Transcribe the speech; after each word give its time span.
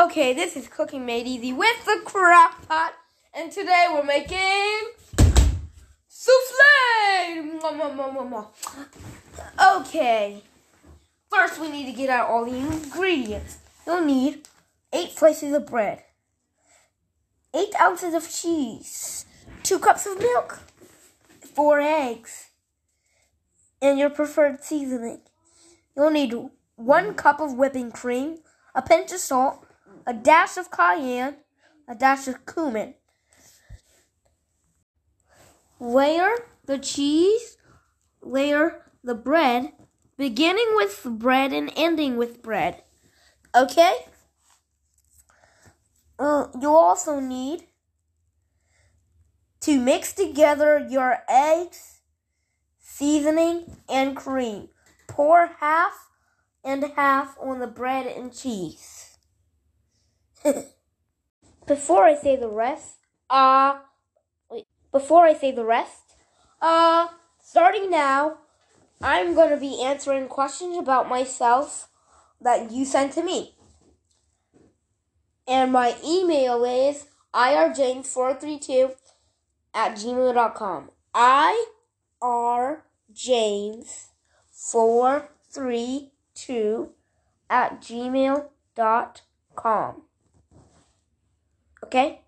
Okay, 0.00 0.32
this 0.32 0.56
is 0.56 0.66
Cooking 0.66 1.04
Made 1.04 1.26
Easy 1.26 1.52
with 1.52 1.84
the 1.84 2.00
crock 2.06 2.66
pot, 2.66 2.94
and 3.34 3.52
today 3.52 3.86
we're 3.92 4.02
making 4.02 4.80
souffle. 6.08 6.56
Okay, 9.62 10.42
first 11.28 11.60
we 11.60 11.68
need 11.70 11.84
to 11.84 11.92
get 11.92 12.08
out 12.08 12.30
all 12.30 12.46
the 12.46 12.56
ingredients. 12.56 13.58
You'll 13.86 14.02
need 14.02 14.48
eight 14.90 15.10
slices 15.10 15.52
of 15.52 15.66
bread, 15.66 16.02
eight 17.52 17.78
ounces 17.78 18.14
of 18.14 18.26
cheese, 18.30 19.26
two 19.62 19.78
cups 19.78 20.06
of 20.06 20.18
milk, 20.18 20.60
four 21.54 21.78
eggs, 21.78 22.48
and 23.82 23.98
your 23.98 24.08
preferred 24.08 24.64
seasoning. 24.64 25.20
You'll 25.94 26.10
need 26.10 26.34
one 26.76 27.12
cup 27.12 27.38
of 27.38 27.52
whipping 27.52 27.92
cream, 27.92 28.38
a 28.74 28.80
pinch 28.80 29.12
of 29.12 29.18
salt, 29.18 29.66
a 30.06 30.14
dash 30.14 30.56
of 30.56 30.70
cayenne, 30.70 31.36
a 31.88 31.94
dash 31.94 32.28
of 32.28 32.44
cumin. 32.46 32.94
Layer 35.78 36.34
the 36.66 36.78
cheese, 36.78 37.56
layer 38.22 38.86
the 39.02 39.14
bread, 39.14 39.72
beginning 40.16 40.68
with 40.74 41.02
bread 41.04 41.52
and 41.52 41.72
ending 41.76 42.16
with 42.16 42.42
bread. 42.42 42.82
Okay? 43.54 43.94
Uh, 46.18 46.48
you'll 46.60 46.74
also 46.74 47.18
need 47.18 47.64
to 49.60 49.78
mix 49.78 50.12
together 50.12 50.86
your 50.90 51.24
eggs, 51.28 52.00
seasoning, 52.78 53.78
and 53.88 54.16
cream. 54.16 54.68
Pour 55.08 55.46
half 55.60 56.10
and 56.62 56.84
half 56.96 57.36
on 57.40 57.58
the 57.58 57.66
bread 57.66 58.06
and 58.06 58.34
cheese. 58.36 59.09
before 61.66 62.04
I 62.04 62.14
say 62.14 62.36
the 62.36 62.48
rest, 62.48 62.98
uh, 63.28 63.78
wait, 64.50 64.66
before 64.92 65.24
I 65.24 65.34
say 65.34 65.52
the 65.52 65.64
rest, 65.64 66.14
uh, 66.60 67.08
starting 67.42 67.90
now, 67.90 68.38
I'm 69.02 69.34
going 69.34 69.50
to 69.50 69.56
be 69.56 69.82
answering 69.82 70.28
questions 70.28 70.76
about 70.76 71.08
myself 71.08 71.88
that 72.40 72.70
you 72.70 72.84
sent 72.84 73.14
to 73.14 73.22
me. 73.22 73.54
And 75.48 75.72
my 75.72 75.96
email 76.04 76.62
is 76.64 77.06
irjames432 77.34 78.94
at 79.74 79.96
gmail.com. 79.96 80.90
I 81.14 81.66
R 82.20 82.84
James 83.12 84.10
432 84.52 86.90
at 87.48 87.80
gmail.com. 87.80 90.02
Okay? 91.90 92.20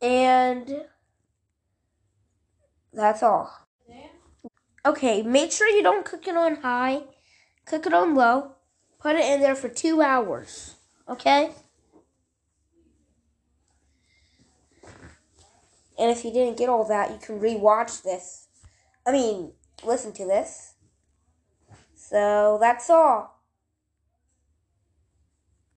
And 0.00 0.84
that's 2.92 3.24
all. 3.24 3.50
Okay, 4.86 5.22
make 5.22 5.50
sure 5.50 5.68
you 5.68 5.82
don't 5.82 6.04
cook 6.04 6.28
it 6.28 6.36
on 6.36 6.56
high. 6.56 7.02
Cook 7.64 7.86
it 7.86 7.92
on 7.92 8.14
low. 8.14 8.52
Put 9.00 9.16
it 9.16 9.24
in 9.24 9.40
there 9.40 9.56
for 9.56 9.68
two 9.68 10.00
hours. 10.00 10.76
Okay? 11.08 11.50
And 15.98 16.08
if 16.12 16.24
you 16.24 16.32
didn't 16.32 16.56
get 16.56 16.68
all 16.68 16.86
that, 16.86 17.10
you 17.10 17.18
can 17.18 17.40
rewatch 17.40 18.04
this. 18.04 18.46
I 19.04 19.10
mean, 19.10 19.54
listen 19.82 20.12
to 20.12 20.24
this. 20.24 20.74
So 21.96 22.58
that's 22.60 22.88
all. 22.90 23.33